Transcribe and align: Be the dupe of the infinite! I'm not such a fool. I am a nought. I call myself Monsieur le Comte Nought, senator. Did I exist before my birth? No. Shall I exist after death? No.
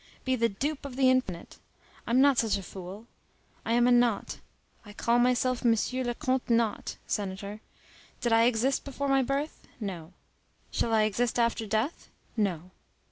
Be 0.25 0.35
the 0.35 0.49
dupe 0.49 0.83
of 0.83 0.95
the 0.95 1.11
infinite! 1.11 1.59
I'm 2.07 2.21
not 2.21 2.39
such 2.39 2.57
a 2.57 2.63
fool. 2.63 3.05
I 3.63 3.73
am 3.73 3.87
a 3.87 3.91
nought. 3.91 4.39
I 4.83 4.93
call 4.93 5.19
myself 5.19 5.63
Monsieur 5.63 6.03
le 6.03 6.15
Comte 6.15 6.49
Nought, 6.49 6.97
senator. 7.05 7.61
Did 8.19 8.33
I 8.33 8.45
exist 8.45 8.83
before 8.83 9.09
my 9.09 9.21
birth? 9.21 9.67
No. 9.79 10.13
Shall 10.71 10.91
I 10.91 11.03
exist 11.03 11.37
after 11.37 11.67
death? 11.67 12.09
No. 12.35 12.71